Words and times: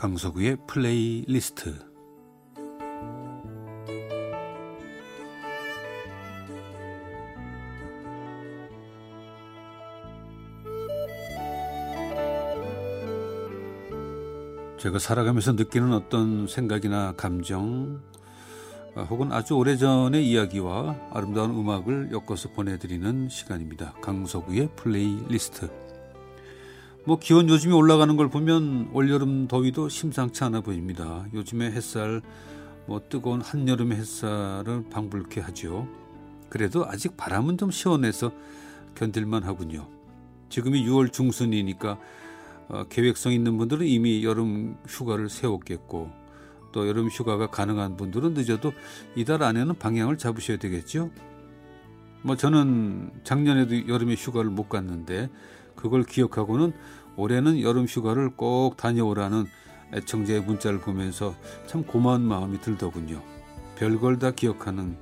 강서구의 0.00 0.56
플레이리스트 0.66 1.74
제가 14.78 14.98
살아가면서 14.98 15.52
느끼는 15.52 15.92
어떤 15.92 16.46
생각이나 16.46 17.12
감정 17.12 18.00
아, 18.96 19.02
혹은 19.02 19.30
아주 19.32 19.54
오래전의 19.56 20.26
이야기와 20.26 20.96
아름다운 21.12 21.50
음악을 21.50 22.08
엮어서 22.10 22.48
보내드리는 22.52 23.28
시간입니다. 23.28 23.92
강서구의 24.00 24.70
플레이리스트 24.76 25.79
뭐 27.04 27.18
기온 27.18 27.48
요즘에 27.48 27.72
올라가는 27.72 28.14
걸 28.16 28.28
보면 28.28 28.90
올여름 28.92 29.48
더위도 29.48 29.88
심상치 29.88 30.44
않아 30.44 30.60
보입니다. 30.60 31.24
요즘에 31.32 31.70
햇살 31.70 32.20
뭐 32.86 33.00
뜨거운 33.08 33.40
한여름의 33.40 33.96
햇살을 33.96 34.84
방불케 34.90 35.40
하죠. 35.40 35.88
그래도 36.50 36.84
아직 36.86 37.16
바람은 37.16 37.56
좀 37.56 37.70
시원해서 37.70 38.32
견딜만 38.94 39.44
하군요. 39.44 39.88
지금이 40.50 40.84
6월 40.86 41.10
중순이니까 41.10 41.98
어, 42.68 42.84
계획성 42.88 43.32
있는 43.32 43.56
분들은 43.56 43.86
이미 43.86 44.22
여름 44.22 44.76
휴가를 44.86 45.30
세웠겠고 45.30 46.10
또 46.72 46.86
여름 46.86 47.08
휴가가 47.08 47.48
가능한 47.48 47.96
분들은 47.96 48.34
늦어도 48.34 48.72
이달 49.16 49.42
안에는 49.42 49.78
방향을 49.78 50.18
잡으셔야 50.18 50.58
되겠죠. 50.58 51.10
뭐 52.22 52.36
저는 52.36 53.10
작년에도 53.24 53.88
여름에 53.88 54.14
휴가를 54.14 54.50
못 54.50 54.68
갔는데 54.68 55.30
그걸 55.76 56.04
기억하고는 56.04 56.72
올해는 57.16 57.60
여름 57.60 57.84
휴가를 57.86 58.30
꼭 58.30 58.76
다녀오라는 58.76 59.46
애청자의 59.92 60.42
문자를 60.42 60.80
보면서 60.80 61.34
참 61.66 61.82
고마운 61.82 62.22
마음이 62.22 62.60
들더군요. 62.60 63.22
별걸 63.76 64.18
다 64.18 64.30
기억하는 64.30 64.96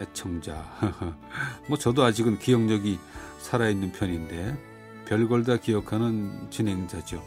애청자. 0.00 0.64
뭐 1.68 1.78
저도 1.78 2.02
아직은 2.04 2.38
기억력이 2.38 2.98
살아있는 3.38 3.92
편인데 3.92 4.58
별걸 5.06 5.44
다 5.44 5.56
기억하는 5.56 6.50
진행자죠. 6.50 7.22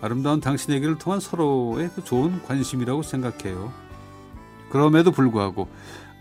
아름다운 0.00 0.40
당신에게를 0.40 0.98
통한 0.98 1.20
서로의 1.20 1.90
그 1.94 2.04
좋은 2.04 2.42
관심이라고 2.42 3.02
생각해요. 3.02 3.72
그럼에도 4.68 5.10
불구하고 5.12 5.68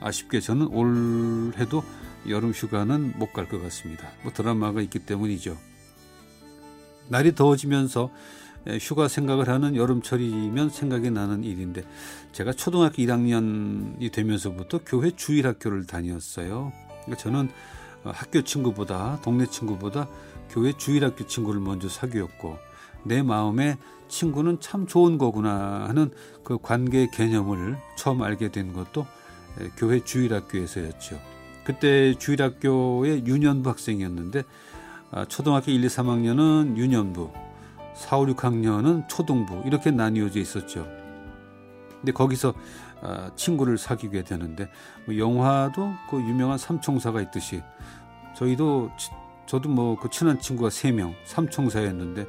아쉽게 0.02 0.40
저는 0.40 0.68
올해도 0.68 1.84
여름 2.30 2.52
휴가는 2.52 3.14
못 3.18 3.34
갈 3.34 3.48
것 3.50 3.62
같습니다. 3.64 4.08
뭐 4.24 4.32
드라마가 4.32 4.82
있기 4.82 5.00
때문이죠. 5.00 5.58
날이 7.08 7.36
더워지면서 7.36 8.10
휴가 8.82 9.08
생각을 9.08 9.48
하는 9.48 9.76
여름철이면 9.76 10.70
생각이 10.70 11.12
나는 11.12 11.44
일인데 11.44 11.84
제가 12.32 12.54
초등학교 12.54 12.96
1학년이 12.96 14.12
되면서부터 14.12 14.80
교회 14.86 15.12
주일 15.12 15.46
학교를 15.48 15.86
다녔어요. 15.86 16.74
그러니까 17.04 17.22
저는 17.22 17.50
학교 18.04 18.42
친구보다 18.42 19.20
동네 19.22 19.46
친구보다 19.46 20.08
교회 20.50 20.74
주일 20.74 21.06
학교 21.06 21.28
친구를 21.28 21.62
먼저 21.62 21.88
사귀었고 21.88 22.58
내 23.04 23.22
마음에 23.22 23.78
친구는 24.08 24.60
참 24.60 24.88
좋은 24.88 25.18
거구나 25.18 25.86
하는 25.88 26.12
그 26.44 26.58
관계 26.60 27.08
개념을 27.12 27.78
처음 27.98 28.24
알게 28.24 28.52
된 28.52 28.74
것도 28.74 29.06
교회 29.78 30.04
주일 30.04 30.34
학교에서였죠. 30.34 31.20
그때 31.64 32.16
주일 32.18 32.42
학교의 32.42 33.26
유년부 33.26 33.70
학생이었는데 33.70 34.40
아, 34.40 34.44
초등학교 35.28 35.72
1, 35.72 35.84
2, 35.84 35.88
3학년은 35.88 36.78
유년부, 36.78 37.32
4, 37.96 38.18
5, 38.18 38.26
6학년은 38.28 39.08
초등부 39.08 39.64
이렇게 39.66 39.92
나뉘어져 39.92 40.40
있었죠. 40.40 40.88
근데 41.90 42.12
거기서 42.12 42.54
아, 43.02 43.32
친구를 43.36 43.78
사귀게 43.78 44.24
되는데 44.24 44.70
뭐 45.06 45.18
영화도 45.18 45.94
그 46.10 46.18
유명한 46.22 46.58
삼총사가 46.58 47.22
있듯이 47.22 47.62
저희도 48.36 48.92
저도 49.46 49.70
뭐 49.70 49.96
그 49.98 50.10
친한 50.10 50.40
친구가 50.40 50.70
3명 50.70 51.14
삼총사였는데 51.26 52.26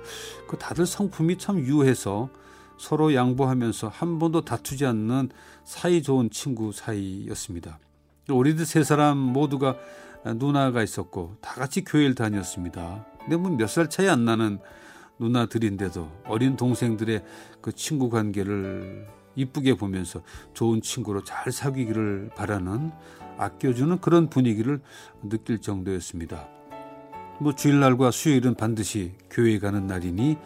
그 0.49 0.57
다들 0.59 0.87
성품이 0.87 1.39
참 1.39 1.59
유해서 1.61 2.29
서로 2.79 3.15
양보하면서 3.15 3.89
한 3.89 4.19
번도 4.19 4.43
다투지 4.43 4.85
않는 4.85 5.31
사이 5.65 6.03
좋은 6.03 6.31
친구 6.31 6.73
사이였습니다. 6.73 7.79
우리들 8.29 8.67
세 8.67 8.83
사람 8.85 9.17
모두가 9.17 9.77
누나가 10.35 10.83
있었고 10.83 11.37
다 11.41 11.55
같이 11.55 11.85
교회를 11.85 12.15
다녔습니다. 12.15 13.07
근데 13.21 13.37
뭐 13.37 13.51
몇 13.51 13.69
살 13.69 13.89
차이 13.89 14.09
안 14.09 14.25
나는 14.25 14.59
누나들인데도 15.19 16.11
어린 16.27 16.57
동생들의 16.57 17.25
그 17.61 17.73
친구 17.73 18.11
관계를 18.11 19.07
이쁘게 19.35 19.75
보면서 19.75 20.23
좋은 20.55 20.81
친구로 20.83 21.25
잘 21.25 21.53
사귀기를 21.53 22.31
바라는 22.35 22.91
아껴주는 23.39 23.99
그런 24.01 24.29
분위기를 24.29 24.81
느낄 25.23 25.59
정도였습니다. 25.61 26.49
뭐 27.39 27.55
주일날과 27.55 28.11
수요일은 28.11 28.55
반드시 28.55 29.13
교회 29.31 29.59
가는 29.59 29.87
날이니 29.87 30.39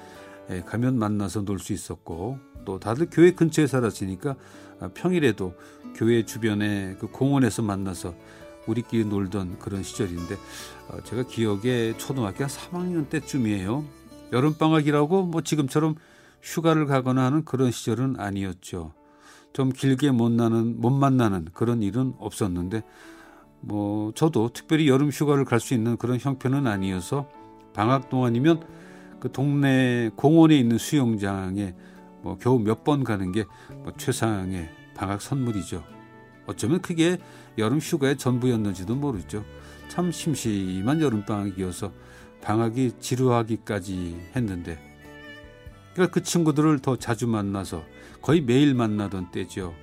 가면 0.66 0.98
만나서 0.98 1.42
놀 1.42 1.60
수 1.60 1.72
있었고 1.72 2.38
또 2.64 2.80
다들 2.80 3.08
교회 3.10 3.30
근처에 3.32 3.66
살았으니까 3.68 4.34
평일에도 4.94 5.54
교회 5.94 6.24
주변에 6.24 6.97
그 6.98 7.06
공원에서 7.08 7.62
만나서 7.62 8.14
우리끼리 8.66 9.04
놀던 9.06 9.59
그런 9.59 9.82
시절인데 9.82 10.34
어, 10.88 11.03
제가 11.04 11.25
기억에 11.25 11.97
초등학교 11.97 12.44
3학년 12.44 13.09
때쯤이에요. 13.09 13.84
여름방학이라고 14.32 15.25
뭐 15.25 15.41
지금처럼 15.43 15.97
휴가를 16.43 16.87
가거나 16.87 17.25
하는 17.25 17.44
그런 17.44 17.71
시절은 17.71 18.16
아니었죠. 18.19 18.93
좀 19.53 19.71
길게 19.71 20.12
못 20.12 20.31
나는 20.31 20.81
못 20.81 20.91
만나는 20.91 21.48
그런 21.53 21.82
일은 21.82 22.15
없었는데 22.19 22.82
뭐 23.60 24.12
저도 24.15 24.50
특별히 24.53 24.88
여름 24.88 25.10
휴가를 25.10 25.44
갈 25.44 25.59
수 25.60 25.75
있는 25.75 25.97
그런 25.97 26.19
형편은 26.19 26.66
아니어서 26.66 27.28
방학 27.75 28.09
동안이면 28.09 28.62
그 29.21 29.31
동네 29.32 30.10
공원에 30.16 30.56
있는 30.56 30.78
수영장에 30.78 31.75
뭐 32.22 32.38
겨우 32.38 32.59
몇 32.59 32.84
번 32.84 33.04
가는 33.04 33.32
게 33.32 33.44
뭐 33.82 33.92
최상의 33.97 34.69
방학 34.94 35.21
선물이죠. 35.21 35.82
어쩌면 36.46 36.80
그게 36.80 37.18
여름 37.58 37.78
휴가의 37.78 38.16
전부였는지도 38.18 38.94
모르죠. 38.94 39.44
참 39.88 40.12
심심한 40.12 41.00
여름방학이어서 41.00 41.92
방학이 42.42 42.92
지루하기까지 43.00 44.30
했는데 44.36 44.78
그러니까 45.92 46.14
그 46.14 46.22
친구들을 46.22 46.78
더 46.78 46.96
자주 46.96 47.26
만나서 47.26 47.82
거의 48.22 48.40
매일 48.40 48.74
만나던 48.74 49.30
때죠. 49.30 49.74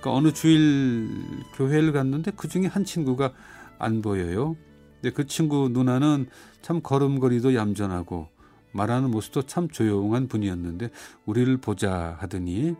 그러니까 0.00 0.12
어느 0.12 0.32
주일 0.32 1.08
교회를 1.54 1.92
갔는데 1.92 2.32
그 2.34 2.48
중에 2.48 2.66
한 2.66 2.84
친구가 2.84 3.32
안 3.78 4.02
보여요. 4.02 4.56
근데 5.00 5.14
그 5.14 5.26
친구 5.26 5.68
누나는 5.70 6.26
참 6.62 6.80
걸음걸이도 6.80 7.54
얌전하고 7.54 8.28
말하는 8.72 9.10
모습도 9.10 9.42
참 9.42 9.68
조용한 9.68 10.28
분이었는데 10.28 10.90
우리를 11.26 11.56
보자 11.58 12.16
하더니 12.20 12.74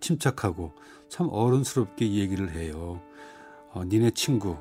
침착하고 0.00 0.72
참 1.08 1.28
어른스럽게 1.30 2.12
얘기를 2.12 2.52
해요. 2.52 3.00
어, 3.72 3.84
니네 3.84 4.10
친구, 4.12 4.56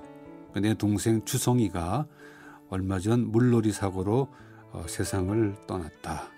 내 0.56 0.74
동생 0.74 1.24
주성이가 1.26 2.08
얼마 2.70 3.00
전 3.00 3.32
물놀이 3.32 3.72
사고로 3.72 4.28
어, 4.72 4.84
세상을 4.88 5.56
떠났다. 5.68 6.30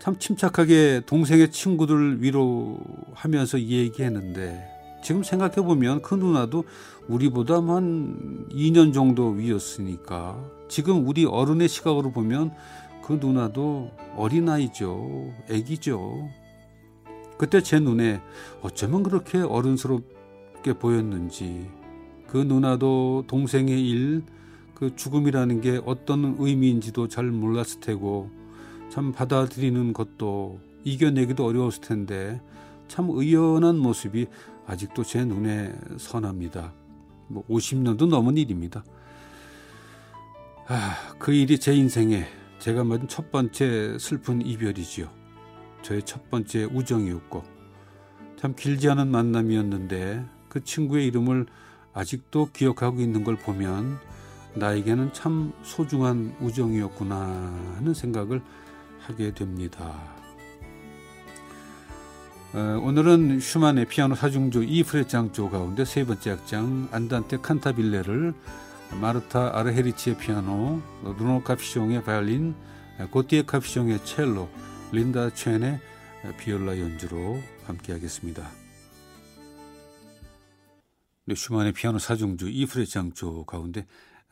참 0.00 0.18
침착하게 0.18 1.02
동생의 1.06 1.50
친구들 1.50 2.22
위로하면서 2.22 3.60
얘기했는데 3.60 4.70
지금 5.02 5.22
생각해 5.22 5.56
보면 5.56 6.02
그 6.02 6.14
누나도 6.14 6.64
우리보다 7.08 7.56
한 7.56 8.46
2년 8.50 8.92
정도 8.92 9.28
위였으니까 9.28 10.42
지금 10.68 11.06
우리 11.06 11.24
어른의 11.24 11.68
시각으로 11.68 12.10
보면 12.10 12.52
그 13.02 13.14
누나도 13.14 13.90
어린아이죠. 14.16 15.32
애기죠. 15.50 16.28
그때 17.36 17.62
제 17.62 17.80
눈에 17.80 18.20
어쩌면 18.62 19.02
그렇게 19.02 19.38
어른스럽게 19.38 20.74
보였는지 20.78 21.68
그 22.26 22.38
누나도 22.38 23.24
동생의 23.26 23.88
일, 23.88 24.22
그 24.74 24.94
죽음이라는 24.96 25.60
게 25.60 25.80
어떤 25.84 26.36
의미인지도 26.38 27.08
잘 27.08 27.26
몰랐을 27.26 27.80
테고 27.80 28.30
참 28.90 29.12
받아들이는 29.12 29.92
것도 29.92 30.60
이겨내기도 30.84 31.44
어려웠을 31.44 31.82
텐데 31.82 32.40
참 32.88 33.08
의연한 33.10 33.78
모습이 33.78 34.26
아직도 34.66 35.04
제 35.04 35.24
눈에 35.24 35.72
선합니다. 35.98 36.72
뭐 37.28 37.44
50년도 37.48 38.08
넘은 38.08 38.36
일입니다. 38.36 38.84
아, 40.66 40.96
그 41.18 41.32
일이 41.32 41.58
제 41.58 41.74
인생에 41.74 42.26
제가 42.58 42.84
맞은 42.84 43.08
첫 43.08 43.30
번째 43.30 43.98
슬픈 43.98 44.44
이별이지요. 44.44 45.23
저의 45.84 46.02
첫 46.02 46.30
번째 46.30 46.64
우정이었고 46.64 47.44
참 48.40 48.54
길지 48.56 48.88
않은 48.88 49.08
만남이었는데 49.08 50.24
그 50.48 50.64
친구의 50.64 51.06
이름을 51.06 51.46
아직도 51.92 52.48
기억하고 52.52 53.00
있는 53.00 53.22
걸 53.22 53.36
보면 53.36 53.98
나에게는 54.54 55.12
참 55.12 55.52
소중한 55.62 56.34
우정이었구나 56.40 57.16
하는 57.76 57.92
생각을 57.94 58.40
하게 59.00 59.34
됩니다. 59.34 59.94
어, 62.54 62.80
오늘은 62.82 63.40
슈만의 63.40 63.86
피아노 63.86 64.14
사중조 64.14 64.62
이프렛 64.62 65.08
장조 65.08 65.50
가운데 65.50 65.84
세 65.84 66.06
번째 66.06 66.30
악장 66.30 66.88
안단테 66.92 67.38
칸타빌레를 67.38 68.32
마르타 69.00 69.58
아르헤리치의 69.58 70.18
피아노, 70.18 70.80
루노 71.02 71.42
카피숑의 71.42 72.04
바이올린, 72.04 72.54
고티에 73.10 73.42
카피숑의 73.42 74.04
첼로, 74.04 74.48
린다 74.94 75.30
첸의 75.30 75.80
비올라 76.38 76.78
연주로 76.78 77.40
함께하겠습니다. 77.64 78.48
네, 81.24 81.34
슈만의 81.34 81.72
피아노 81.72 81.98
사중주 81.98 82.48
이프렛 82.48 82.88
장조 82.88 83.44
가운데 83.44 83.88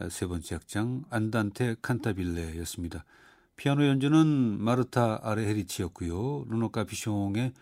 세 0.09 0.27
번째 0.29 0.55
악장 0.55 1.03
안단테 1.11 1.75
칸타빌레였습니다. 1.83 3.05
피아노 3.57 3.87
연주는 3.87 4.25
마르타 4.63 5.19
아르헤리치였고요. 5.25 6.45
루노 6.49 6.71
카피숑의 6.71 7.53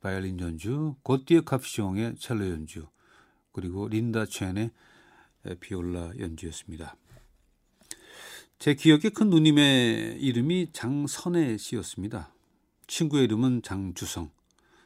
바이올린 0.00 0.40
연주, 0.40 0.96
고티에 1.04 1.42
카피숑의 1.42 2.18
첼로 2.18 2.48
연주, 2.50 2.88
그리고 3.52 3.86
린다 3.86 4.26
첸의 4.26 4.72
비올라 5.60 6.10
연주였습니다. 6.18 6.96
제 8.58 8.74
기억에 8.74 9.10
큰 9.14 9.30
누님의 9.30 10.20
이름이 10.20 10.72
장선혜 10.72 11.56
씨였습니다. 11.56 12.34
친구의 12.88 13.24
이름은 13.24 13.62
장주성. 13.62 14.30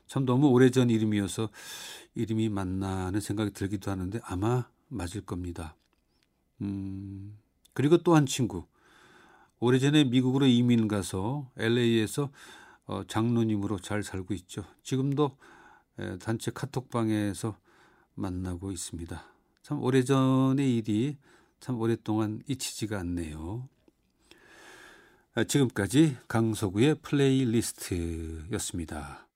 참 0.07 0.27
너무 0.27 0.49
오래전 0.49 0.91
이름이어서 0.91 1.49
이름이 2.15 2.51
맞나는 2.51 3.21
생각이 3.21 3.53
들기도 3.53 3.91
하는데 3.91 4.21
아마 4.25 4.69
맞을 4.89 5.23
겁니다. 5.23 5.75
음, 6.61 7.39
그리고 7.73 7.97
또 8.03 8.15
한 8.15 8.27
친구. 8.27 8.67
오래전에 9.61 10.05
미국으로 10.05 10.47
이민 10.47 10.89
가서 10.89 11.51
LA에서 11.57 12.31
어, 12.87 13.05
장로님으로 13.05 13.79
잘 13.79 14.03
살고 14.03 14.35
있죠. 14.35 14.65
지금도 14.83 15.39
단체 16.21 16.51
카톡방에서 16.51 17.57
만나고 18.15 18.73
있습니다. 18.73 19.23
참 19.63 19.81
오래전의 19.81 20.77
일이 20.77 21.17
참 21.61 21.79
오랫동안 21.79 22.43
잊히지가 22.49 22.99
않네요. 23.01 23.69
아, 25.35 25.45
지금까지 25.45 26.19
강서구의 26.29 26.97
플레이리스트였습니다. 26.97 29.32